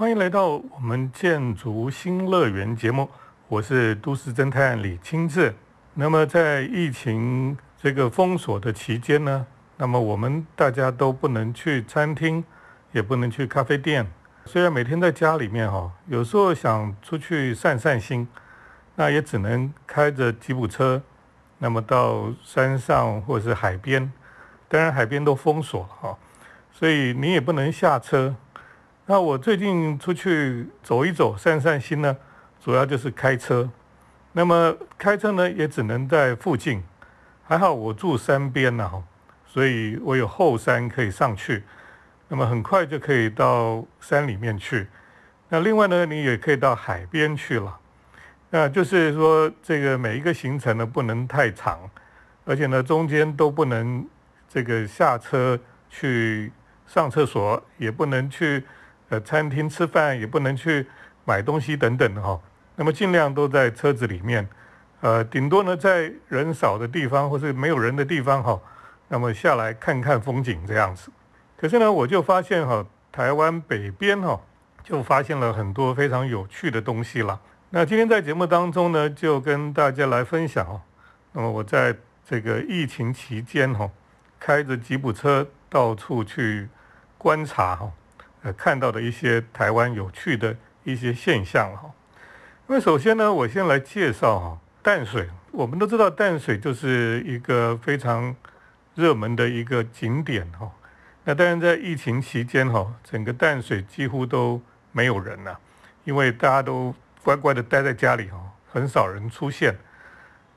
[0.00, 3.06] 欢迎来到我们建筑新乐园节目，
[3.48, 5.54] 我是都市侦探李清志。
[5.92, 12.42] 那么在疫情这个封锁的期间呢，那么我们大家都不能去餐厅，
[12.92, 14.10] 也不能去咖啡店。
[14.46, 18.26] 虽然每天在家里面哈，有时候想出去散散心，
[18.94, 21.02] 那也只能开着吉普车，
[21.58, 24.10] 那么到山上或者是海边。
[24.66, 26.18] 当然海边都封锁了哈，
[26.72, 28.34] 所以你也不能下车。
[29.06, 32.16] 那我最近出去走一走、散散心呢，
[32.62, 33.68] 主要就是开车。
[34.32, 36.80] 那么开车呢，也只能在附近。
[37.42, 38.88] 还好我住山边呢，
[39.44, 41.64] 所以我有后山可以上去。
[42.28, 44.86] 那么很快就可以到山里面去。
[45.48, 47.76] 那另外呢，你也可以到海边去了。
[48.50, 51.80] 那就是说，这个每一个行程呢，不能太长，
[52.44, 54.06] 而且呢，中间都不能
[54.48, 55.58] 这个下车
[55.88, 56.52] 去
[56.86, 58.62] 上厕所，也不能去。
[59.10, 60.86] 呃，餐厅吃饭也不能去
[61.24, 62.40] 买东西等等的哈，
[62.76, 64.48] 那么尽量都在车子里面，
[65.00, 68.58] 呃，顶多呢在人少的地方或是没有人的地方哈，
[69.08, 71.10] 那么下来看看风景这样子。
[71.56, 74.40] 可是呢，我就发现哈，台湾北边哈，
[74.84, 77.38] 就发现了很多非常有趣的东西了。
[77.70, 80.80] 那今天在节目当中呢，就跟大家来分享哦。
[81.32, 83.90] 那么我在这个疫情期间哈，
[84.38, 86.68] 开着吉普车到处去
[87.18, 87.90] 观察哈。
[88.42, 91.90] 呃，看到的一些台湾有趣的一些现象哈。
[92.68, 95.28] 因为首先呢，我先来介绍哈淡水。
[95.52, 98.34] 我们都知道淡水就是一个非常
[98.94, 100.70] 热门的一个景点哈。
[101.24, 105.58] 那当然在疫情期间哈，整个淡水几乎都没有人了，
[106.04, 108.38] 因为大家都乖乖的待在家里哈，
[108.72, 109.76] 很少人出现。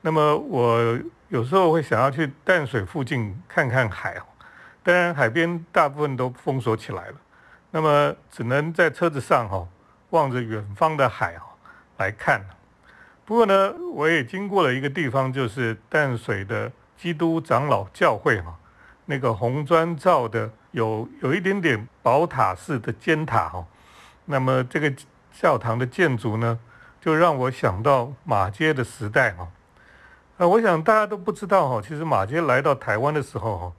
[0.00, 4.16] 那么我有时候会想要去淡水附近看看海，
[4.82, 7.14] 当然海边大部分都封锁起来了。
[7.76, 9.66] 那么只能在车子上哈，
[10.10, 11.56] 望着远方的海哈
[11.96, 12.40] 来看。
[13.24, 18.54] 不过呢，我也经过了一个地方，就是淡水的基督长老教会哈，
[19.06, 23.66] 那个红砖造的，有有一点点宝塔式的尖塔哈。
[24.26, 24.94] 那么这个
[25.32, 26.60] 教堂的建筑呢，
[27.00, 29.48] 就让我想到马街的时代哈。
[30.36, 33.72] 呃，我想大家都不知道哈，其实马街来到台湾的时候哈，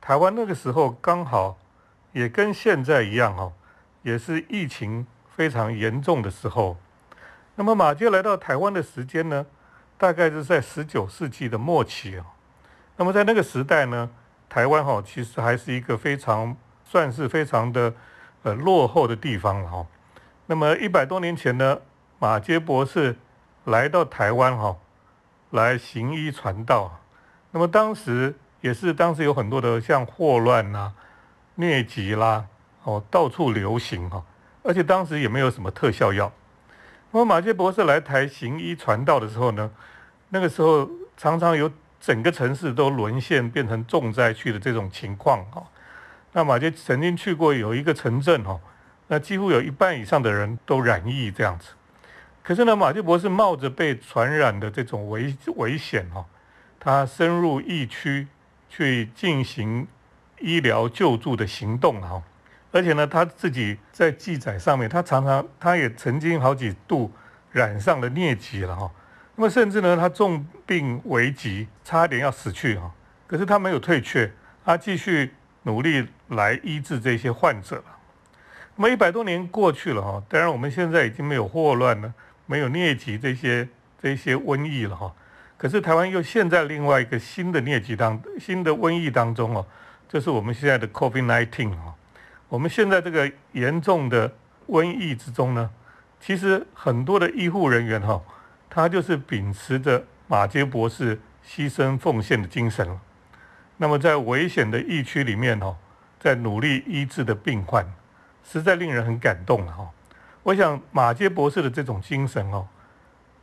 [0.00, 1.58] 台湾那个时候刚好。
[2.14, 3.52] 也跟现在一样哈，
[4.02, 6.78] 也是疫情非常严重的时候。
[7.56, 9.44] 那么马杰来到台湾的时间呢，
[9.98, 12.24] 大概是在十九世纪的末期啊。
[12.96, 14.08] 那么在那个时代呢，
[14.48, 17.92] 台湾哈其实还是一个非常算是非常的
[18.44, 19.86] 呃落后的地方了哈。
[20.46, 21.80] 那么一百多年前呢，
[22.20, 23.16] 马杰博士
[23.64, 24.76] 来到台湾哈，
[25.50, 27.00] 来行医传道。
[27.50, 30.92] 那么当时也是当时有很多的像霍乱呐。
[31.56, 32.44] 疟疾啦，
[32.82, 34.22] 哦，到处流行哈，
[34.62, 36.32] 而且当时也没有什么特效药。
[37.12, 39.70] 那么马杰博士来台行医传道的时候呢，
[40.30, 41.70] 那个时候常常有
[42.00, 45.64] 整个城市都沦陷变成重灾区的这种情况哈。
[46.32, 48.58] 那马杰曾经去过有一个城镇哈，
[49.06, 51.68] 那几乎有一半以上的人都染疫这样子。
[52.42, 56.26] 可是呢，马杰博士冒着被传染的这种危危险哈，
[56.80, 58.26] 他深入疫区
[58.68, 59.86] 去进行。
[60.40, 62.22] 医疗救助的行动哈，
[62.70, 67.10] 而且呢，他自己在记载上面，他常常他也曾经好几度
[67.52, 68.90] 染上了疟疾了哈。
[69.36, 72.92] 那么甚至呢，他重病危急，差点要死去哈。
[73.26, 74.30] 可是他没有退却，
[74.64, 77.84] 他继续努力来医治这些患者了。
[78.76, 82.12] 那么一百多年过去了哈，当然我们现在已经没有霍乱了，
[82.46, 83.68] 没有疟疾这些
[84.00, 85.12] 这些瘟疫了哈。
[85.56, 89.64] 可是台湾又陷在另外一个新的疟疾当新的瘟疫当中哦。
[90.14, 91.92] 这是我们现在的 COVID-19 啊，
[92.48, 94.32] 我们现在这个严重的
[94.68, 95.68] 瘟疫之中呢，
[96.20, 98.22] 其实很多的医护人员哈，
[98.70, 103.00] 他就是秉持着马杰博士牺牲奉献的精神了。
[103.78, 105.76] 那么在危险的疫区里面哈，
[106.20, 107.84] 在努力医治的病患，
[108.44, 109.90] 实在令人很感动哈。
[110.44, 112.68] 我想马杰博士的这种精神哦，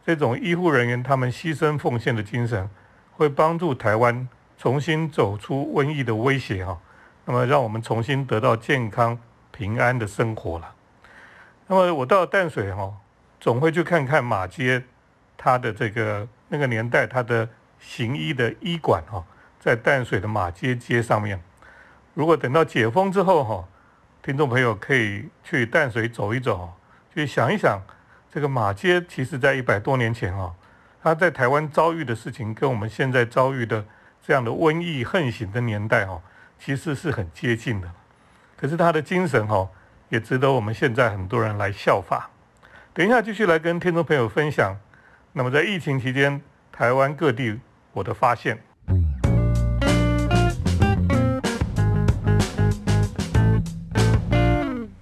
[0.06, 2.70] 这种医护人员他们牺牲奉献的精神，
[3.18, 4.26] 会帮助台湾。
[4.62, 6.80] 重新走出瘟疫的威胁哈，
[7.26, 9.18] 那么让我们重新得到健康
[9.50, 10.76] 平安的生活了。
[11.66, 12.94] 那么我到淡水哈，
[13.40, 14.84] 总会去看看马街，
[15.36, 17.50] 它的这个那个年代它的
[17.80, 19.26] 行医的医馆哈，
[19.60, 21.42] 在淡水的马街街上面。
[22.14, 23.68] 如果等到解封之后哈，
[24.22, 26.72] 听众朋友可以去淡水走一走，
[27.12, 27.82] 去想一想
[28.32, 30.54] 这个马街，其实在一百多年前哈，
[31.02, 33.84] 它在台湾遭遇的事情跟我们现在遭遇的。
[34.24, 36.22] 这样的瘟疫横行的年代哈，
[36.60, 37.92] 其实是很接近的。
[38.56, 39.68] 可是他的精神哈，
[40.10, 42.30] 也值得我们现在很多人来效法。
[42.94, 44.78] 等一下继续来跟听众朋友分享。
[45.34, 46.40] 那么在疫情期间，
[46.72, 47.60] 台湾各地
[47.94, 48.62] 我的发现。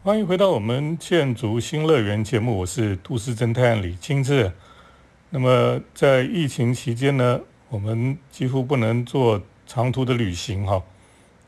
[0.02, 4.50] 欢迎回到我们建筑新乐园节目，我是都市侦探李清志。
[5.30, 10.82] 那么在疫情期间呢，我们几乎不能做长途的旅行哈，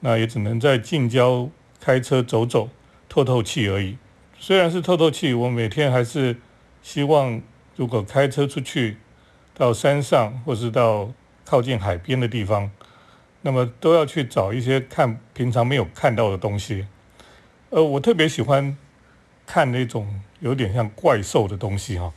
[0.01, 2.69] 那也只能在近郊开车走走，
[3.09, 3.97] 透透气而已。
[4.38, 6.38] 虽然是透透气，我每天还是
[6.83, 7.41] 希望，
[7.75, 8.97] 如果开车出去
[9.56, 11.12] 到山上，或是到
[11.44, 12.69] 靠近海边的地方，
[13.41, 16.85] 那么都要去找一些看平常没有看到的东西。
[17.71, 18.77] 呃，我特别喜欢
[19.47, 22.13] 看那种有点像怪兽的东西哈，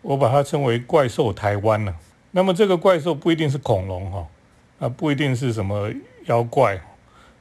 [0.00, 1.94] 我把它称为“怪兽台湾”呢。
[2.34, 4.26] 那么这个怪兽不一定是恐龙哈，
[4.78, 5.90] 啊，不一定是什么
[6.26, 6.80] 妖怪，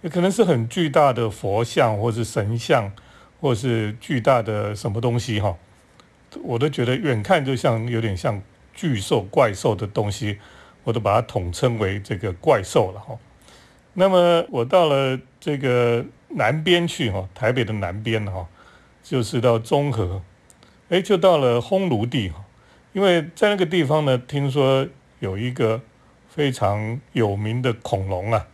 [0.02, 2.92] 也可能是很巨大的佛像，或是神像。
[3.42, 5.58] 或是巨大的什么东西哈，
[6.44, 8.42] 我都觉得远看就像有点像
[8.74, 10.40] 巨兽、怪兽的东西，
[10.86, 13.18] 我都把它统称为这个怪兽了哈。
[13.96, 18.48] 那么我到了这个南边去哈，台北的南边哈，
[19.04, 20.22] 就是到中和，
[20.88, 22.43] 哎，就到了烘炉地哈，
[22.94, 24.88] 因为在那个地方呢，听说
[25.20, 25.82] 有一个
[26.30, 28.48] 非常有名的恐龙啊，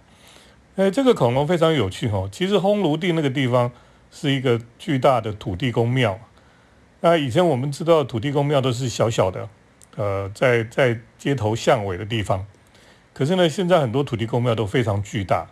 [0.75, 2.27] 哎，这个恐龙非常有趣哦。
[2.31, 3.71] 其实烘炉地那个地方。
[4.11, 6.19] 是一个巨大的土地公庙。
[7.01, 9.47] 那以前我们知道土地公庙都是小小的，
[9.95, 12.43] 呃，在在街头巷尾的地方。
[13.13, 15.45] 可是呢，现在很多土地公庙都非常巨大，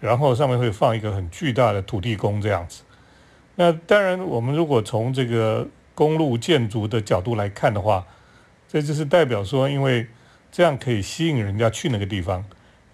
[0.00, 2.84] 然后上面会放一个很巨大的土地公这样子。
[3.56, 8.06] 那当然，我们如果从这个公路建筑的角度来看的话，
[8.70, 10.06] 这就是代表说，因为
[10.52, 12.44] 这样可以吸引人家去那个地方，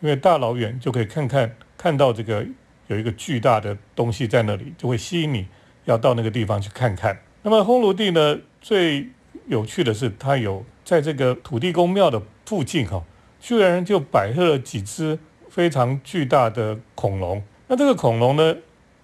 [0.00, 2.46] 因为大老远就可以看看看到这个。
[2.88, 5.48] 有一个巨大的东西在那里，就会吸引你
[5.86, 7.18] 要到那个地方去看看。
[7.42, 9.08] 那么烘炉地呢，最
[9.48, 13.02] 有趣的是，它有在这个土地公庙的附近哈，
[13.40, 15.18] 居然就摆设了几只
[15.50, 17.42] 非常巨大的恐龙。
[17.66, 18.56] 那这个恐龙呢，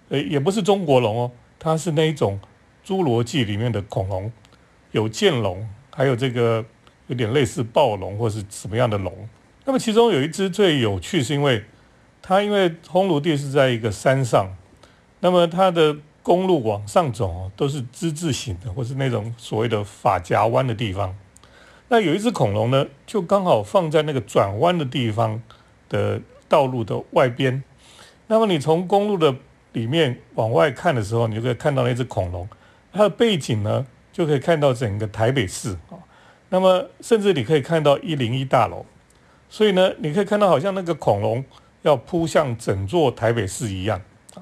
[0.07, 2.39] 呃，也不是中国龙哦，它是那一种
[2.85, 4.31] 侏罗纪里面的恐龙，
[4.91, 6.63] 有剑龙，还有这个
[7.07, 9.13] 有点类似暴龙或是什么样的龙。
[9.65, 11.63] 那么其中有一只最有趣，是因为。
[12.25, 14.47] 它因为烘炉地是在一个山上，
[15.19, 21.13] 那么它的公路往上走都是之字形的，或是那种所谓的法夹弯的地方。
[21.89, 25.43] 那有一只恐龙呢，就刚好放在那个转弯的地方
[25.89, 27.61] 的道路的外边。
[28.27, 29.35] 那么你从公路的
[29.73, 32.47] 里面往外看的时候，你就可以看到那只恐龙。
[32.93, 35.99] 它的背景呢，就可以看到整个台北市啊。
[36.47, 38.85] 那么甚至你可以看到一零一大楼。
[39.49, 41.43] 所以呢，你可以看到好像那个恐龙。
[41.83, 44.01] 要扑向整座台北市一样
[44.35, 44.39] 啊，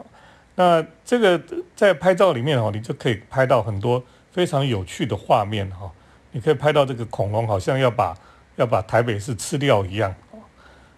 [0.53, 1.41] 那这个
[1.75, 5.91] 在拍照里面哦，你就可以拍到很多非常有趣的画面哈。
[6.33, 8.15] 你可以拍到这个恐龙好像要把
[8.57, 10.38] 要把台北市吃掉一样啊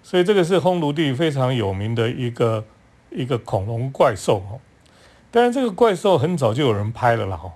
[0.03, 2.65] 所以这个是烘炉地非常有名的一个
[3.09, 4.59] 一个恐龙怪兽哈。
[5.31, 7.53] 当然这个怪兽很早就有人拍了了哈。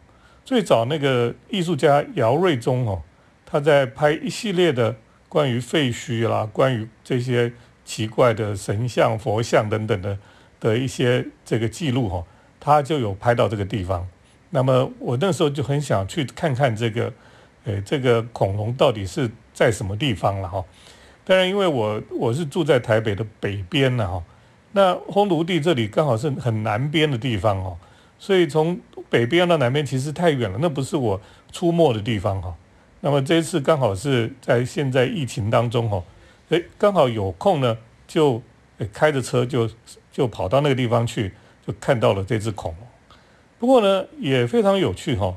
[0.47, 3.01] 最早那个艺术家姚瑞忠哦，
[3.45, 4.95] 他在拍一系列的
[5.27, 7.51] 关于废墟啦，关于这些。
[7.87, 10.17] 奇怪的神像、佛像等等的
[10.59, 12.21] 的一些这个记录哈，
[12.59, 14.05] 他就有拍到这个地方。
[14.49, 17.13] 那么我那时候就很想去看看这个，
[17.63, 20.65] 呃，这个恐龙到底是在什么地方了哈。
[21.23, 24.21] 当然，因为我我是住在台北的北边呢哈，
[24.73, 27.77] 那烘炉地这里刚好是很南边的地方哦，
[28.19, 31.21] 所以从北边到南边其实太远了，那不是我
[31.51, 32.55] 出没的地方哈。
[33.01, 36.03] 那么这一次刚好是在现在疫情当中哈。
[36.49, 38.41] 哎，刚好有空呢，就
[38.93, 39.69] 开着车就
[40.11, 41.33] 就跑到那个地方去，
[41.65, 42.87] 就看到了这只恐龙。
[43.59, 45.35] 不过呢，也非常有趣哈，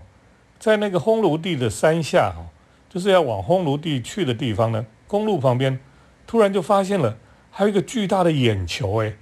[0.59, 2.47] 在那个烘炉地的山下哈，
[2.89, 5.81] 就是要往烘炉地去的地方呢，公路旁边
[6.27, 7.17] 突然就发现了
[7.51, 9.15] 还有一个巨大的眼球哎，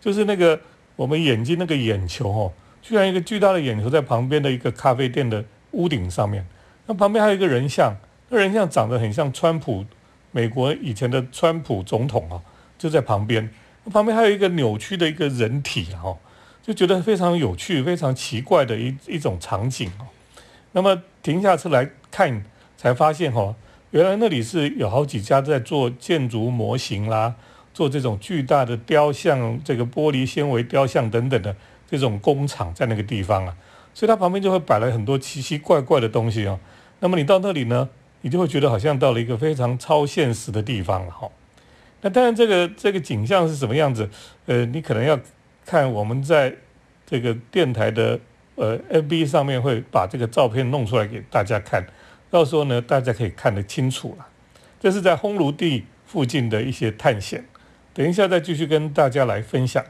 [0.00, 0.60] 就是那个
[0.96, 2.52] 我们眼睛那个眼球哦，
[2.86, 6.46] 居然一个巨大的眼球在旁边的一个咖啡店的屋顶上面，
[6.86, 7.96] 那旁边还有一个人像，
[8.28, 9.84] 那人像长得很像川普。
[10.32, 12.42] 美国以前的川普总统啊，
[12.76, 13.48] 就在旁边，
[13.90, 16.14] 旁边还有一个扭曲的一个人体哈，
[16.62, 20.04] 就觉得非常有趣、非常奇怪的一一种场景哦。
[20.72, 22.44] 那么停下车来看，
[22.76, 23.54] 才发现哈，
[23.92, 27.34] 原来那里是有好几家在做建筑模型啦，
[27.72, 31.56] 做这种巨大的雕像、这个玻璃纤维雕像等等的
[31.88, 33.56] 这种工厂在那个地方啊，
[33.94, 36.58] 所以它旁边就会摆了很多奇奇怪怪的东西啊。
[37.00, 37.88] 那么你到那里呢？
[38.22, 41.30] 你就会觉得好像到了一个非常超现实的地方了哈。
[42.00, 44.08] 那当然，这个这个景象是什么样子？
[44.46, 45.16] 呃，你可能要
[45.64, 46.54] 看我们在
[47.04, 48.18] 这个电台的
[48.56, 51.86] 呃，FB 上面会把这个照片弄出来给大家看，
[52.30, 54.26] 到时候呢，大家可以看得清楚了。
[54.80, 57.44] 这是在烘炉地附近的一些探险，
[57.94, 59.84] 等一下再继续跟大家来分享。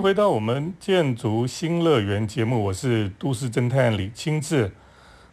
[0.00, 4.72] 回到我们建筑新乐园节目，我是都市侦探李清志。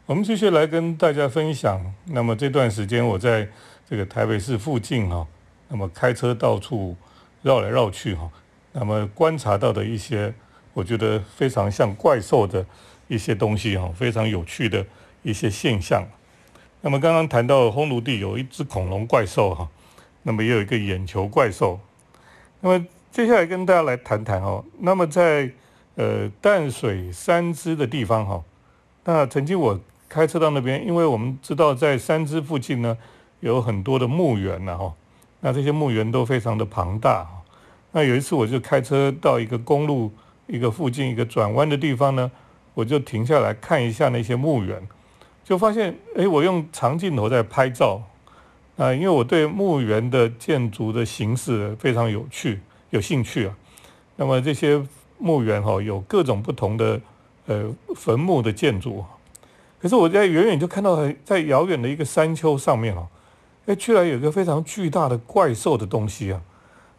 [0.05, 1.79] 我们继续来跟大家分享。
[2.07, 3.47] 那么这段时间我在
[3.89, 5.25] 这个台北市附近哈，
[5.69, 6.97] 那么开车到处
[7.43, 8.29] 绕来绕去哈，
[8.73, 10.33] 那么观察到的一些
[10.73, 12.65] 我觉得非常像怪兽的
[13.07, 14.85] 一些东西哈，非常有趣的
[15.23, 16.05] 一些现象。
[16.81, 19.69] 那么刚刚谈到烘炉地有一只恐龙怪兽哈，
[20.23, 21.79] 那么也有一个眼球怪兽。
[22.59, 22.85] 那么
[23.17, 25.49] 接下来跟大家来谈谈哦，那么在
[25.95, 28.43] 呃淡水三支的地方哈，
[29.05, 32.95] 那曾经我开车到那边，因为我们知道在三支附近呢
[33.39, 34.93] 有很多的墓园呢哈，
[35.39, 37.41] 那这些墓园都非常的庞大哈。
[37.93, 40.11] 那有一次我就开车到一个公路
[40.45, 42.31] 一个附近一个转弯的地方呢，
[42.75, 44.87] 我就停下来看一下那些墓园，
[45.43, 47.99] 就发现哎，我用长镜头在拍照
[48.77, 52.59] 啊，因为我对墓园的建筑的形式非常有趣。
[52.89, 53.57] 有兴趣啊？
[54.15, 54.81] 那么这些
[55.17, 56.99] 墓园哈，有各种不同的
[57.45, 59.03] 呃坟墓的建筑。
[59.79, 63.07] 可是我在远远就看到，在遥远的一个山丘上面哦，
[63.67, 66.41] 哎，居然有一个非常巨大的怪兽的东西啊！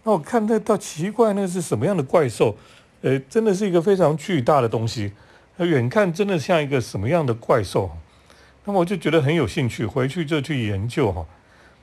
[0.04, 2.54] 那我看那到奇怪，那是什么样的怪兽？
[3.02, 5.12] 呃，真的是一个非常巨大的东西。
[5.56, 7.90] 远看真的像一个什么样的怪兽？
[8.64, 11.26] 那么我就觉得很有兴趣，回去就去研究哈。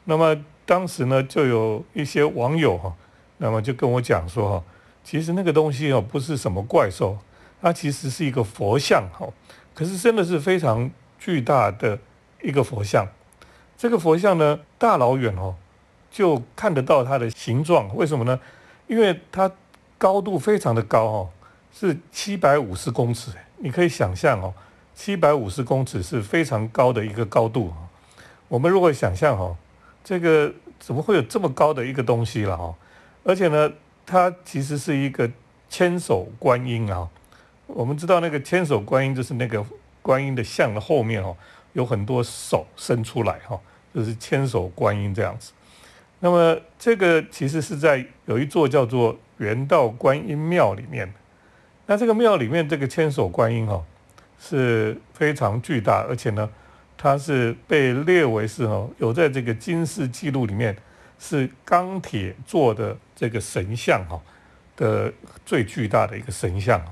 [0.06, 2.96] 那么当时呢，就有一些网友哈。
[3.38, 4.64] 那么就跟我讲说哈，
[5.04, 7.18] 其实那个东西哦不是什么怪兽，
[7.62, 9.28] 它其实是一个佛像哈，
[9.74, 10.90] 可是真的是非常
[11.20, 12.00] 巨大的
[12.42, 13.08] 一个佛像。
[13.78, 15.56] 这个佛像呢，大老远哦
[16.10, 18.40] 就看得到它的形状，为什么呢？
[18.88, 19.52] 因为它
[19.98, 21.30] 高度非常的高哦，
[21.74, 23.32] 是七百五十公尺。
[23.58, 24.54] 你可以想象哦，
[24.94, 27.74] 七百五十公尺是非常高的一个高度。
[28.48, 29.58] 我们如果想象哦，
[30.04, 32.74] 这个怎么会有这么高的一个东西了哈？
[33.28, 33.74] 而且呢，
[34.06, 35.30] 它其实是一个
[35.68, 37.10] 千手观音啊。
[37.66, 39.66] 我们知道那个千手观音就是那个
[40.04, 41.36] 观音的像的后面哦，
[41.74, 43.60] 有很多手伸出来哈，
[43.96, 45.54] 就是千手观音这样子。
[46.20, 51.12] 那么这个其实是在有一座叫做圆道观音庙里面。
[51.88, 53.84] 那这个庙里面这个千手观音哈
[54.40, 56.48] 是非常巨大，而且呢，
[56.96, 60.78] 它是被列为是哈有在这个金氏记录里面。
[61.18, 64.22] 是钢铁做的这个神像哈
[64.76, 65.14] 的
[65.46, 66.92] 最巨大的一个神像啊，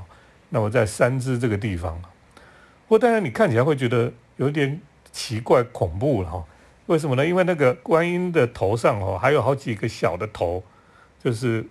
[0.50, 2.10] 那么在三支这个地方啊，
[2.88, 4.80] 不过当然你看起来会觉得有点
[5.12, 6.46] 奇怪恐怖了哈，
[6.86, 7.26] 为什么呢？
[7.26, 10.64] 因为那个观音的头上哦还有好几个小的头，
[11.22, 11.66] 就是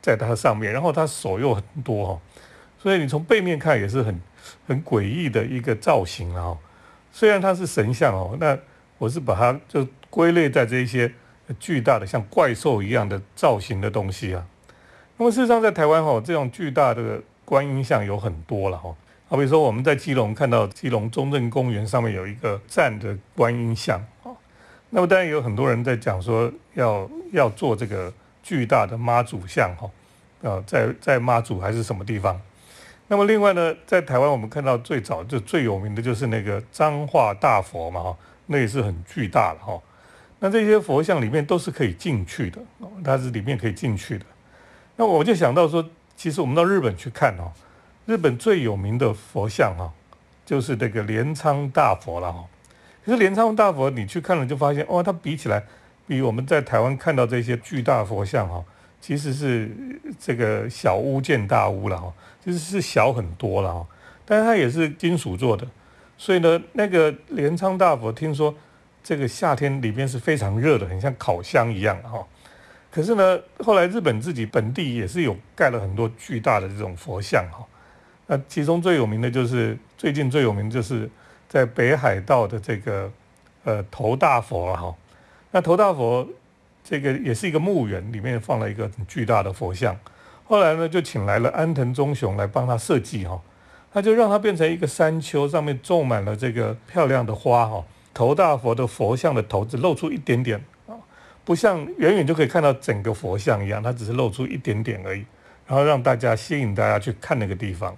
[0.00, 2.20] 在它上面，然后它手又很多哈，
[2.78, 4.20] 所以你从背面看也是很
[4.68, 6.56] 很诡异的一个造型啊。
[7.10, 8.56] 虽然它是神像哦，那
[8.98, 11.12] 我是把它就归类在这一些。
[11.58, 14.46] 巨大的像怪兽一样的造型的东西啊，
[15.16, 18.94] 那么事实上在台湾哈，这种巨大的观音像有很多了哈。
[19.28, 24.30] 好比说我们在基隆看到基隆中正公园上面有一个站的观音像啊，
[24.90, 28.12] 那么当然有很多人在讲说要要做这个
[28.42, 29.90] 巨大的妈祖像哈，
[30.48, 32.40] 啊，在在妈祖还是什么地方？
[33.08, 39.80] 那么另外呢，在台湾我们看到最早就最有名的就是那个彰化大佛嘛哈，那也是很巨大的哈。
[40.46, 42.60] 那这些佛像里面都是可以进去的，
[43.02, 44.24] 它是里面可以进去的。
[44.94, 45.84] 那我就想到说，
[46.14, 47.50] 其实我们到日本去看哦，
[48.04, 49.92] 日本最有名的佛像哈，
[50.44, 52.44] 就是这个镰仓大佛了哈。
[53.04, 55.64] 可是镰仓大佛你去看了就发现，哦，它比起来，
[56.06, 58.64] 比我们在台湾看到这些巨大佛像哈，
[59.00, 59.68] 其实是
[60.16, 63.84] 这个小巫见大巫了哈，其实是小很多了哈。
[64.24, 65.66] 但是它也是金属做的，
[66.16, 68.54] 所以呢，那个镰仓大佛听说。
[69.06, 72.26] 这个夏天里边是非常热的，很像烤箱一样哈。
[72.90, 77.64] 可是呢，后来日本自己本地也是有盖了很多巨大的这种佛像哈。
[78.26, 81.08] 那其中最有名的就是最近最有名就是
[81.48, 83.08] 在北海道的这个
[83.62, 84.92] 呃头大佛哈。
[85.52, 86.28] 那头大佛
[86.82, 89.96] 这个也是一个墓园，里面放了一个很巨大的佛像。
[90.42, 93.40] 后来呢，就请来了安藤忠雄来帮他设计哈，
[93.92, 97.84] 他就让它变成一个山丘，上面种满了这个漂亮的花哈。
[98.16, 100.96] 头大佛的佛像的头只露出一点点啊，
[101.44, 105.22] 不像远远就可以看到整个佛像一样，它只是露出一点点而已，
[105.66, 107.94] 然后让大家吸引大家去看那个地方。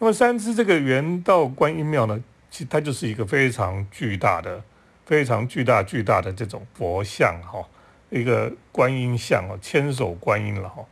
[0.00, 2.20] 那么三支这个圆道观音庙呢，
[2.50, 4.60] 其实它就是一个非常巨大的、
[5.06, 7.64] 非常巨大巨大的这种佛像哈。
[8.08, 10.84] 一个观音像哦，千手观音了哈。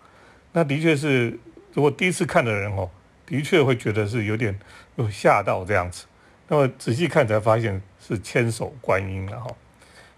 [0.52, 1.36] 那的确是，
[1.74, 2.88] 如果第一次看的人哦，
[3.26, 4.56] 的确会觉得是有点
[4.94, 6.06] 有吓到这样子。
[6.46, 9.50] 那么仔细看才发现是千手观音了哈。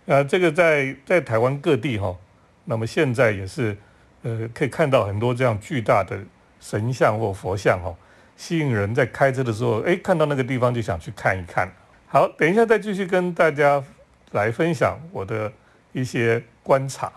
[0.05, 2.17] 那，这个在在台湾各地哈，
[2.65, 3.77] 那么现在也是
[4.23, 6.19] 呃可以看到很多这样巨大的
[6.61, 7.95] 神像或佛像哈，
[8.37, 11.71] 吸引人在开车的时候，哎，看到那个地方就想去看一看。
[12.07, 13.83] 好，等一下再继续跟大家
[14.33, 15.53] 来分享我的
[15.93, 17.13] 一些观察。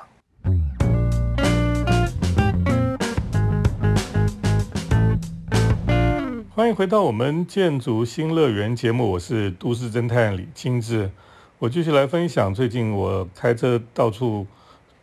[6.56, 11.10] 欢迎回到我们建筑新乐园节目，我是都市侦探李清志。
[11.58, 14.46] 我继续来分享最近我开车到处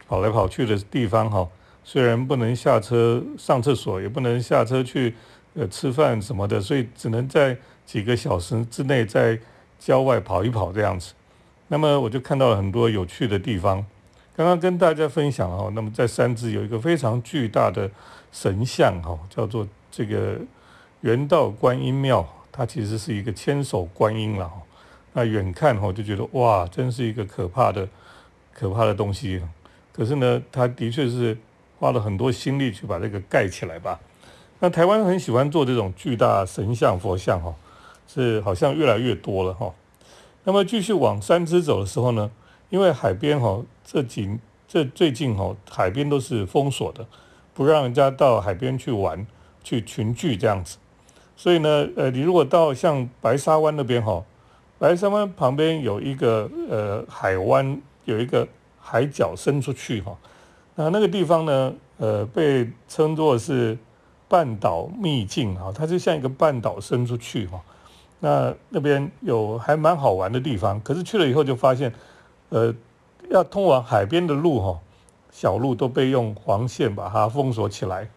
[0.06, 1.44] 跑来跑去的地方哈。
[1.82, 5.12] 虽然不能下车上厕所，也不能下车去
[5.54, 9.36] 呃吃饭什么的，所以只能在几个小时之内在
[9.76, 11.14] 郊外跑一跑这样子。
[11.66, 13.84] 那么我就看到了很多有趣的地方。
[14.36, 17.90] 刚刚跟大家分享哈，那么在三芝有一个非常巨大的
[18.30, 20.38] 神像哈，叫做这个。
[21.02, 24.60] 圆道观音庙，它其实是一个千手观音了哈。
[25.12, 27.88] 那远看哈就觉得哇，真是一个可怕的、
[28.52, 29.40] 可怕的东西。
[29.92, 31.36] 可是呢，它的确是
[31.78, 33.98] 花了很多心力去把这个盖起来吧。
[34.58, 37.54] 那台湾很喜欢做这种巨大神像、佛像哈，
[38.06, 39.74] 是好像越来越多了哈。
[40.44, 42.30] 那么继续往山支走的时候呢，
[42.68, 44.38] 因为海边哈这几
[44.68, 47.06] 这最近哈海边都是封锁的，
[47.54, 49.26] 不让人家到海边去玩、
[49.64, 50.76] 去群聚这样子。
[51.42, 54.22] 所以呢，呃，你如果到像白沙湾那边哈，
[54.78, 58.46] 白沙湾旁边有一个呃海湾，有一个
[58.78, 60.14] 海角伸出去哈，
[60.74, 63.78] 那那个地方呢，呃，被称作是
[64.28, 67.58] 半岛秘境哈，它就像一个半岛伸出去哈，
[68.18, 71.90] 那那边有还蛮好玩的地方，可是去了以后就发现，
[72.50, 72.74] 呃，
[73.30, 74.78] 要通往海边的路哈，
[75.30, 78.10] 小路都被用黄线把它封锁起来。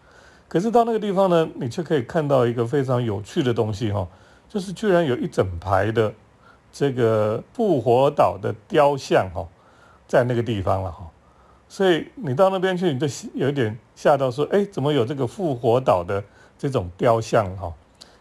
[0.46, 4.06] 可是到那个地方呢，你却可以看到一个非常有趣的东西哈，
[4.48, 6.12] 就是居然有一整排的
[6.70, 9.44] 这个复活岛的雕像哈，
[10.06, 11.10] 在那个地方了哈，
[11.68, 16.22] 所以你到那边去，你就有点吓到说，哎，怎么有这个复活岛的
[16.56, 17.72] 这种雕像哈？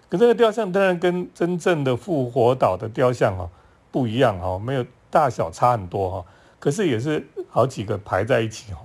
[0.09, 3.47] 可这个雕像当然跟真正的复活岛的雕像哈
[3.91, 6.25] 不一样哈，没有大小差很多哈，
[6.59, 8.79] 可是也是好几个排在一起哈，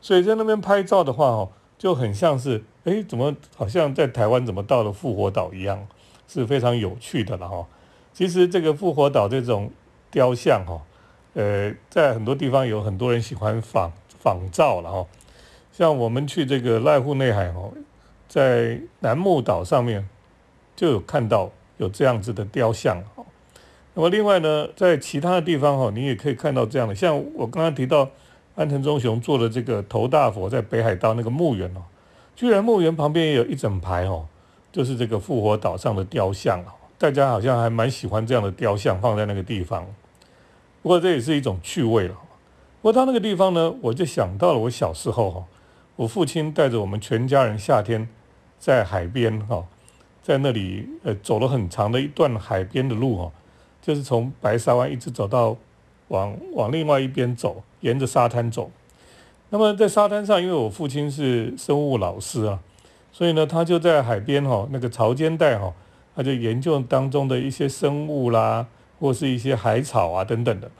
[0.00, 2.62] 所以在那边拍照的话哦，就很像是。
[2.84, 5.86] 哎，怎么好像在台湾怎么到了复活岛一样，
[6.26, 7.64] 是非常有趣的了哈。
[8.12, 9.70] 其实这个复活岛这种
[10.10, 10.82] 雕像哈，
[11.34, 15.06] 呃，在很多地方有很多人喜欢仿仿造了哈。
[15.72, 17.72] 像我们去这个濑户内海哦，
[18.28, 20.08] 在楠木岛上面
[20.74, 23.24] 就有看到有这样子的雕像哈。
[23.94, 28.10] 那么另外呢，在其他的地方哈，你也可以看到这样的，像我刚刚提到
[28.56, 31.82] 安藤忠雄做的这个头大佛在北海道那个墓园哦。
[32.34, 34.26] 居然墓园旁边也有一整排哦，
[34.72, 39.86] 就是这个复活岛上的雕像哦，大家好像还蛮喜欢这样的雕像放在那个地方。
[40.82, 42.14] 不过这也是一种趣味了。
[42.80, 45.44] 不过到那个地方呢，我就想到了我小时候哈，
[45.96, 48.08] 我父亲带着我们全家人夏天
[48.58, 49.64] 在海边哈，
[50.22, 53.30] 在那里呃走了很长的一段海边的路哈，
[53.80, 55.56] 就是从白沙湾一直走到
[56.08, 58.70] 往往另外一边走，沿着沙滩走。
[59.54, 62.58] 那么在沙滩上，因为我父亲是生物老师啊，
[63.12, 65.70] 所以呢，他就在海边哈，那个潮间带哈，
[66.16, 68.66] 他就研究当中的一些生物啦，
[68.98, 70.70] 或是一些海草啊等等的。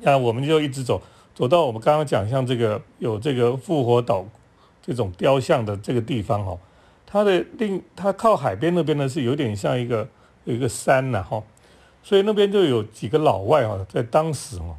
[0.00, 1.00] 那我们就一直走，
[1.36, 4.26] 走到我们刚刚讲像这个有这个复活岛
[4.82, 6.58] 这种雕像的这个地方哈，
[7.06, 10.08] 它的另它靠海边那边呢是有点像一个
[10.42, 11.40] 有一个山呐哈，
[12.02, 14.74] 所以那边就有几个老外哈，在当时哦。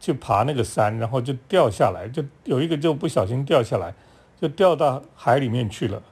[0.00, 3.94] 去爬那个山，然后就掉下来，就有一个就不小心掉下来，
[4.40, 6.02] 就掉到海里面去了。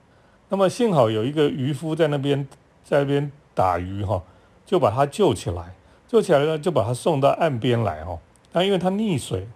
[0.51, 2.47] 那么幸好有一个渔夫在那边
[2.85, 4.23] 在那边打鱼哈，
[4.65, 5.75] 就把他救起来，
[6.07, 8.19] 救起来呢就把他送到岸边来哈。
[8.53, 9.49] 那因为他溺水，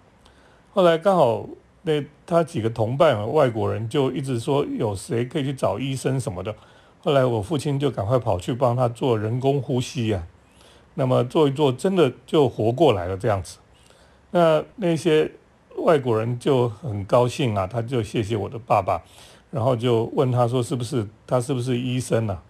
[0.73, 1.47] 后来刚好
[1.83, 6.55] 那他几个同伴外国人就一直说有谁可以去找医生什么的。
[7.01, 10.23] 后来我父亲就赶快跑去帮他做人工呼吸呀。
[10.95, 13.57] 那么做一做，真的就活过来了这样子。
[14.33, 15.29] 那那些
[15.77, 18.99] 外国人就很高兴啊，他就谢谢我的爸爸，
[19.51, 22.41] 然后就问他说是不是他是不是医生啊？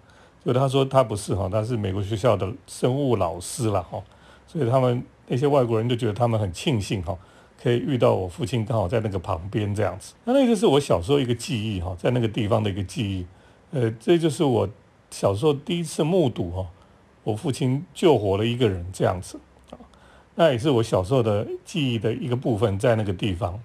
[0.46, 4.02] 就他说他不是哈，他是美国学校的生物老师了哈，
[4.48, 7.17] 所以他们那些外国人就觉得他们很庆幸哈，
[7.62, 10.13] 可以遇到我父亲刚好在那个旁边这样子。
[10.24, 13.26] 那那个是我小时候一个记忆哈，在那个地方的一个记忆，
[13.72, 14.69] 呃，这就是我
[15.12, 16.65] 小时候第一次目睹哈，
[17.24, 19.38] 我父亲救活了一个人这样子。
[20.36, 23.60] 那也是我小时候的记忆的一个部分，在那个地方。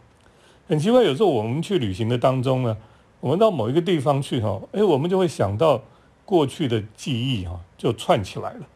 [0.68, 2.76] 很奇怪，有时候我们去旅行的当中呢，
[3.20, 5.83] 我们到某一个地方去哈，哎，我们就会想到
[6.26, 8.66] 过去的记忆哈，就串起来了。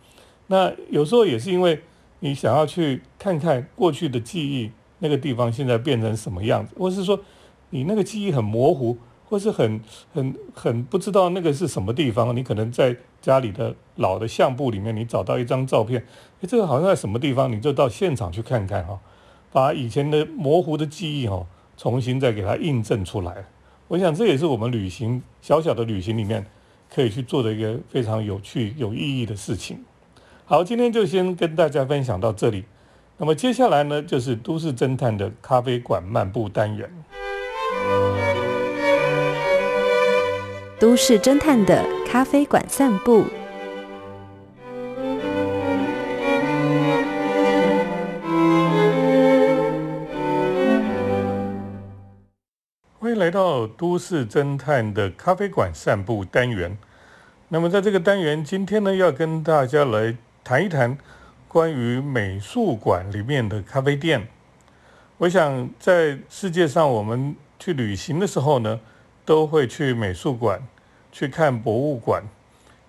[0.46, 1.80] 那有时候也是因为
[2.20, 7.20] 你想要去看看过去的记忆，那个地方现在变成什么样子，或是说
[7.70, 8.96] 你那个记忆很模糊，
[9.28, 9.80] 或是很
[10.14, 16.04] 很很不知道那个是什么地方，你可能在家里的老的相簿里面，你找到一张照片，
[16.42, 19.00] 哎，这个好像在什么地方，你就到现场去看看哈，
[19.50, 21.46] 把以前的模糊的记忆哈。
[21.74, 23.46] 重新再给它印证出来，
[23.88, 26.46] 我想这也是我们旅行小小的旅行里面
[26.94, 29.82] 可以去做的一个非常有趣、有意义的事情。
[30.44, 32.66] 好，今天就先跟大家分享到这里。
[33.16, 36.88] 那么接下来呢，就是都市侦探的咖啡馆漫步单元。
[40.82, 43.24] 都市侦探的咖啡馆散步。
[52.98, 56.76] 欢迎来到都市侦探的咖啡馆散步单元。
[57.46, 60.98] 那么，在这个单元，今天呢，要跟大家来谈一谈
[61.46, 64.26] 关于美术馆里面的咖啡店。
[65.18, 68.80] 我想，在世界上，我们去旅行的时候呢，
[69.24, 70.66] 都会去美术馆
[71.10, 72.24] 去看博物馆。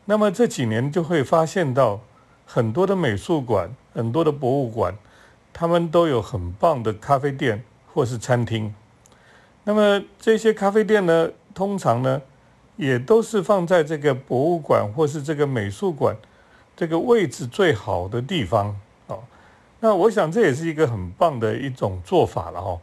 [0.05, 2.01] 那么这几年就会发现到
[2.45, 4.95] 很多的美术馆、很多的博物馆，
[5.53, 8.73] 他们都有很棒的咖啡店或是餐厅。
[9.63, 12.21] 那么这些咖啡店呢，通常呢，
[12.75, 16.15] 也都是放在这个博物馆或是这个美术馆
[16.75, 18.75] 这个位置最好的地方
[19.07, 19.23] 哦。
[19.79, 22.77] 那我想这也是一个很棒的一种做法了哈。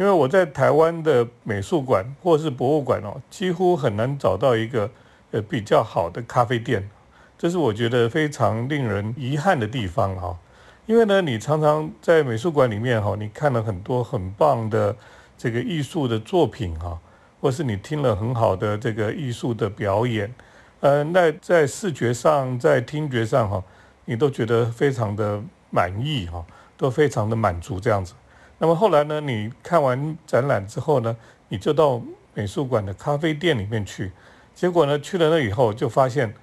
[0.00, 4.90] 因为我在台湾的美术馆或是博物馆哦，几乎很难找到一个
[5.30, 6.88] 呃比较好的咖啡店，
[7.36, 10.38] 这是我觉得非常令人遗憾的地方哈。
[10.86, 14.96] 因为呢，你常常在美术馆里面哈，你看了很多很棒的。
[15.42, 17.00] 这个艺术的作品哈，
[17.40, 20.34] 或是你听了很好的这个艺术的表演，
[20.80, 23.64] 呃，那在视觉上、在听觉上哈，
[24.04, 26.44] 你都觉得非常的满意哈，
[26.76, 28.12] 都非常的满足这样子。
[28.62, 31.16] 那么后来呢，你看完展览之后呢，
[31.48, 31.98] 你就到
[32.34, 34.12] 美术馆的咖啡店里面去，
[34.54, 36.34] 结果呢，去了那以后就发现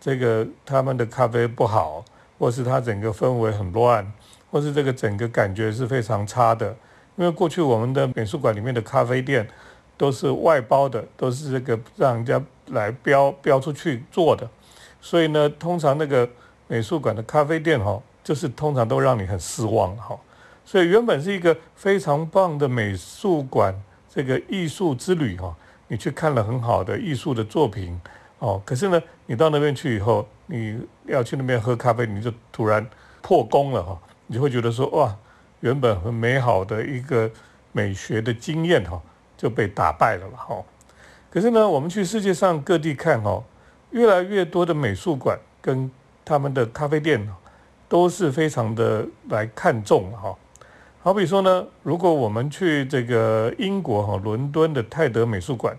[0.00, 2.04] 这个他们的咖啡不好，
[2.38, 4.12] 或是它整个氛围很乱，
[4.52, 6.76] 或是这个整个感觉是非常差的。
[7.16, 9.48] 因为过去我们的美术馆里面的咖啡店
[9.96, 14.48] 都是外包的，都是这个让人家来标标出去做的，
[15.00, 16.30] 所以呢，通常那个
[16.68, 20.16] 美术馆的咖啡店哈，就是通常都让你很失望哈。
[20.68, 23.74] 所以原本是一个非常棒的美术馆，
[24.06, 27.98] 这个艺术之旅哈，你去看了很好的艺术的作品
[28.38, 32.86] 哦，可是呢，你到那边去以后，你要去那边喝咖啡，你就突然
[33.22, 35.16] 破功了哈，你就会觉得说哇。
[35.60, 37.30] 原本很美好的一个
[37.72, 39.00] 美学的经验哈，
[39.38, 40.62] 就被打败了了哈。
[41.30, 43.42] 可是呢，我们去世界上各地看哈，
[43.92, 45.90] 越来越多的美术馆跟
[46.26, 47.26] 他们的咖啡店
[47.88, 50.36] 都是非常的来看重哈。
[51.08, 55.74] 好比说呢，如果我们去这个英国哈伦敦的泰德美术馆，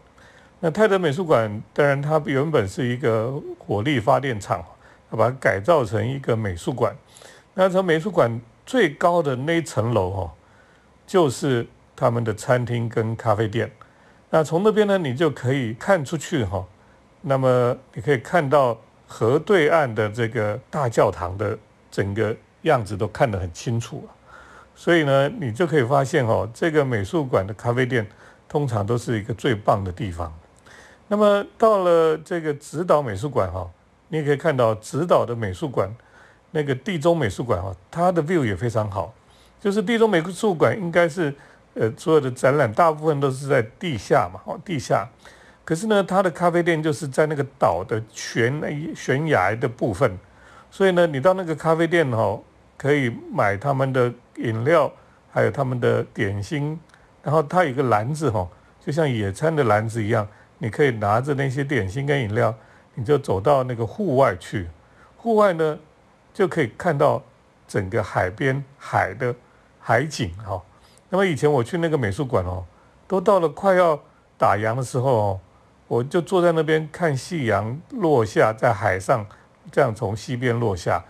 [0.59, 4.65] 那泰德美术馆当然它原本是一个火力发电厂，
[5.11, 6.95] 把它改造成一个美术馆。
[7.53, 8.41] 那从美术馆。
[8.65, 10.33] 最高的那层楼哈，
[11.05, 13.71] 就是他们的餐厅跟咖啡店。
[14.31, 16.65] 那从那边呢，你就可以看出去哈。
[17.21, 18.75] 那么你可以看到
[19.07, 21.55] 河对岸的这个大教堂的
[21.91, 24.07] 整个样子都看得很清楚
[24.79, 28.07] 所以呢，你就可以发现哦，这个美术馆的咖啡店
[28.47, 30.33] 通常都是一个最棒的地方。
[31.09, 33.69] 那么到了这个指导美术馆哈，
[34.07, 35.93] 你也可以看到指导的美术馆。
[36.51, 39.13] 那个地中美术馆哈，它的 view 也非常好。
[39.59, 41.35] 就是地中美术馆应该是，
[41.73, 45.05] 呃，所有的展览大部分都是在地下嘛，哦，地下。
[45.65, 50.17] 可是呢，它的咖啡店就是在那个岛的悬悬崖的部分，
[50.71, 52.39] 所以呢，你到那个咖啡店哈，
[52.77, 54.91] 可以买他们的饮料，
[55.31, 56.79] 还有他们的点心，
[57.23, 58.47] 然后它有个篮子哈，
[58.83, 62.53] 就像野餐的篮子一样，你可以拿着那些点心跟饮料，
[62.95, 64.67] 你就走到那个户外去。
[65.17, 65.77] 户外呢？
[66.31, 67.21] 就可以看到
[67.67, 69.35] 整个海边海的
[69.79, 70.61] 海景哈。
[71.09, 72.63] 那么以前我去那个美术馆哦，
[73.07, 73.99] 都到了快要
[74.37, 75.39] 打烊的时候哦，
[75.87, 79.25] 我就坐在那边看夕阳落下，在海上
[79.71, 81.03] 这样从西边落下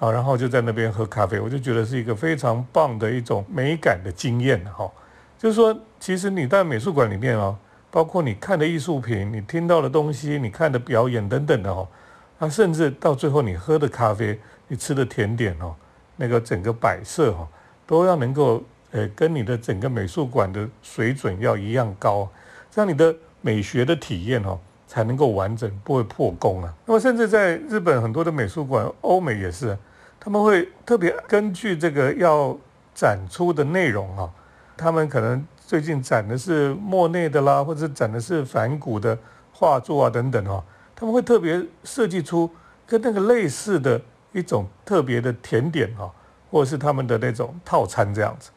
[0.00, 4.90] 啊，然后就在那边喝咖啡，我就觉得是一个非常棒的一种美感的经验哈。
[5.38, 7.56] 就是说，其实你在美术馆里面哦，
[7.88, 11.86] 包括你看的艺术品、你听到的东西、你看的表演等等的哦，
[12.40, 14.36] 啊，甚至到最后你喝的咖啡。
[14.72, 15.74] 你吃的甜点哦，
[16.14, 17.44] 那个整个摆设哈，
[17.88, 22.28] 都要能够呃，跟你的整个美术馆的水准要一样高，
[22.70, 26.72] 这样你的美学的体验哦才能够完整，不会破功啊。
[26.86, 29.76] 那么甚至在日本很多的美术馆，欧美也是，
[30.20, 32.56] 他们会特别根据这个要
[32.94, 34.30] 展出的内容啊，
[34.76, 39.18] 他们可能最近展的是莫内的啦，或者展的是梵谷的
[39.52, 40.62] 画作啊等等哦，
[40.94, 42.50] 他们会特别设计出
[42.86, 43.98] 跟那个类似的
[44.32, 46.12] 一种特别的甜点哈，
[46.50, 48.50] 或者是他们的那种套餐这样子。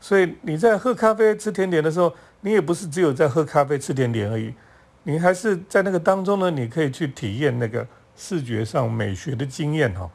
[0.00, 4.54] 所以你在喝咖啡吃甜点的时候，你也不是只有在喝咖啡吃甜点而已，
[5.02, 10.08] 你还是在那个当中呢，你可以去体验那个视觉上美学的经验哈，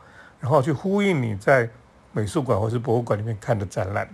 [0.45, 1.67] 然后去呼应你在
[2.11, 4.07] 美术馆或是博物馆里面看的展览。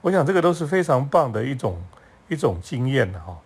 [0.00, 1.80] 我想这个都是非常棒的一种
[2.26, 3.38] 一种经验哈。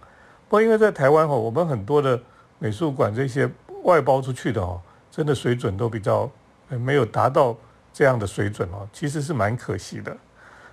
[0.49, 2.19] 不过因为在台湾哈，我们很多的
[2.59, 3.47] 美术馆这些
[3.83, 6.31] 外包出去的哦，真的水准都比较
[6.71, 7.55] 没有达到
[7.93, 10.17] 这样的水准哦，其实是蛮可惜的。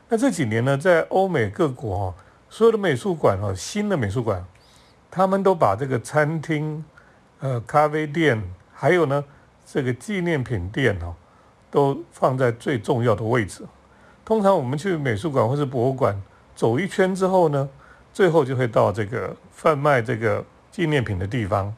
[0.07, 2.15] 那这几年呢，在欧美各国哈，
[2.49, 4.41] 所有的美术馆哈，新的美术馆，
[5.09, 6.85] 他们都把这个餐厅、
[7.41, 8.41] 呃咖啡店，
[8.73, 9.21] 还有呢
[9.65, 11.13] 这个纪念品店哈，
[11.71, 13.63] 都放在最重要的位置。
[14.23, 16.21] 通常我们去美术馆或是博物馆
[16.55, 17.67] 走一圈之后呢，
[18.13, 21.73] 最后就会到这个贩卖这个纪念品的地方，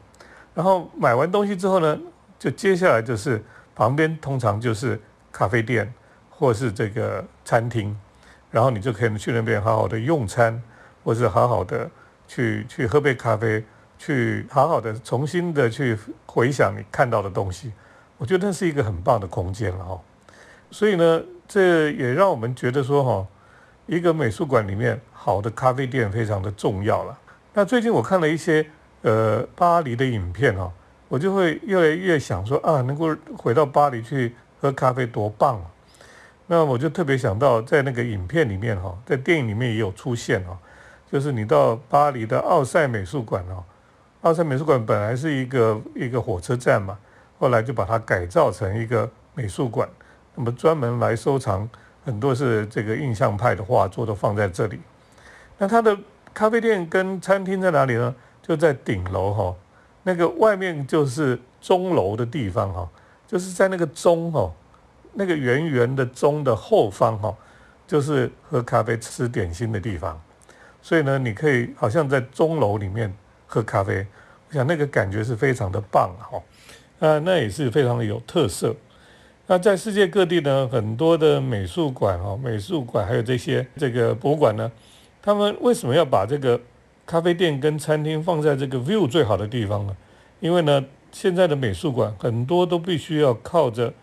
[0.54, 1.98] 然后买完东西之后呢，
[2.38, 3.42] 就接下来就是
[3.74, 5.00] 旁边通常就是
[5.32, 5.94] 咖啡店
[6.30, 7.98] 或是这个餐厅。
[8.52, 10.62] 然后你就可以去那边好好的用餐，
[11.04, 11.90] 或是好好的
[12.28, 13.66] 去去喝杯咖啡，
[13.98, 17.72] 去好好的重新的去回想你看到的东西。
[18.18, 20.00] 我觉得那是一个很棒的空间了哈。
[20.72, 23.28] 所以呢，这也让我们觉得说哈，
[23.86, 27.20] 一个美术馆里面好的咖啡店非常的重要了。
[27.54, 28.66] 那最近我看了一些
[29.02, 30.72] 呃巴黎的影片哈，
[31.08, 35.66] 我就会越来越想说啊，能够回到巴黎去喝咖啡多棒啊！
[36.48, 40.58] 那我就特别想到，在那个影片里面哈，在电影里面也有出现哈，
[41.12, 43.64] 就是你到巴黎的奥赛美术馆哦，
[44.22, 46.98] 奥赛美术馆本来是一个一个火车站嘛，
[47.44, 49.90] 后来就把它改造成一个美术馆，
[50.34, 51.70] 那么专门来收藏
[52.06, 54.80] 很多是这个印象派的画作都放在这里。
[55.58, 55.98] 那它的
[56.34, 58.16] 咖啡店跟餐厅在哪里呢？
[58.42, 59.54] 就在顶楼哈，
[60.04, 62.90] 那个外面就是钟楼的地方哈，
[63.28, 64.50] 就是在那个钟哈。
[65.16, 67.36] 那个圆圆的钟的后方哈，
[67.86, 70.20] 就是喝咖啡吃点心的地方，
[70.82, 73.14] 所以呢，你可以好像在钟楼里面
[73.46, 74.08] 喝咖啡，
[74.50, 76.42] 我想那个感觉是非常的棒哈，
[77.04, 78.74] 啊，那也是非常的有特色。
[79.48, 84.72] 那在世界各地呢，很多的美术馆哈，美术馆还有这些这个博物馆呢，
[85.22, 86.58] 他们为什么要把这个
[87.06, 89.94] 咖啡店跟餐厅放在这个 view 最好的地方呢？
[90.40, 93.94] 因为呢，现在的美术馆很多都必须要靠着。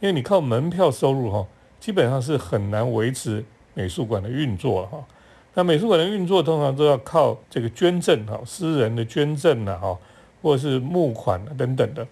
[0.00, 1.46] 因为你靠门票收入哈，
[1.78, 5.04] 基本上是很难维持美术馆的运作哈。
[5.52, 9.98] 那美术馆的运作通常都要靠这个捐赠哈，私人的捐赠呐哈，
[10.40, 12.06] 或者是募款等等的，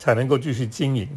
[0.00, 1.08] 才能够继续经营。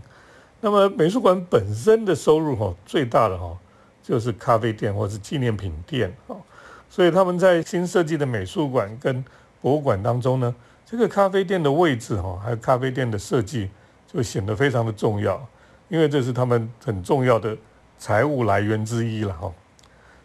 [0.61, 3.57] 那么美术馆本身的收入哈，最大的哈
[4.03, 6.35] 就是咖啡店或是纪念品店哈。
[6.87, 9.25] 所以他们在新设计的美术馆跟
[9.59, 10.53] 博物馆当中呢，
[10.85, 13.71] 这个咖啡店的位置哈，还有咖啡店的设计
[14.05, 15.43] 就显得非常的重要。
[15.89, 17.55] 因为这是他们很重要的
[17.99, 19.51] 财务来源之一了哈，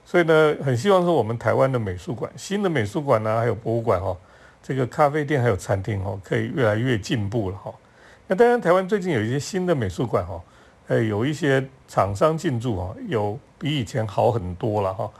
[0.05, 4.17] 所以呢，很希望说我们台湾的美术馆、新的美术馆呢，还有博物馆哈，
[4.63, 7.75] 这个咖啡店还有餐厅哈，可以越来越进步了哈。
[8.31, 10.39] 那当然，台湾最近有一些新的美术馆哈，
[10.89, 15.11] 呃，有一些厂商进驻哈，有比以前好很多了哈。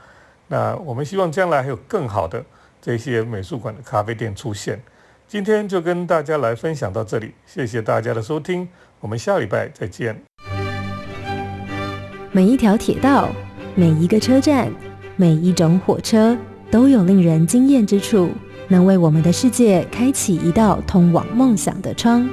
[0.47, 2.45] 那我们希望将来还有更好的
[2.79, 4.79] 这些美术馆的咖啡店出现。
[5.27, 8.67] 今天就跟大家来分享到这里，谢谢大家的收听，
[8.99, 10.15] 我们下礼拜再见。
[12.31, 13.29] 每一条铁道，
[13.73, 14.71] 每一个车站，
[15.15, 16.37] 每一种火车，
[16.69, 18.29] 都有令人惊艳之处，
[18.67, 22.29] 能为我们的世界开启一道通往梦想的窗。